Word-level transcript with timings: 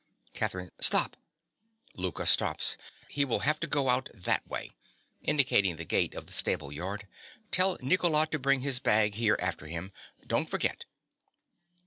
_)CATHERINE. 0.33 0.71
Stop! 0.79 1.15
(Louka 1.95 2.27
stops.) 2.27 2.75
He 3.07 3.23
will 3.23 3.41
have 3.41 3.59
to 3.59 3.67
go 3.67 3.87
out 3.89 4.09
that 4.15 4.41
way 4.47 4.71
(indicating 5.21 5.75
the 5.75 5.85
gate 5.85 6.15
of 6.15 6.25
the 6.25 6.33
stable 6.33 6.71
yard). 6.71 7.05
Tell 7.51 7.77
Nicola 7.83 8.25
to 8.31 8.39
bring 8.39 8.61
his 8.61 8.79
bag 8.79 9.13
here 9.13 9.37
after 9.39 9.67
him. 9.67 9.91
Don't 10.25 10.49
forget. 10.49 10.85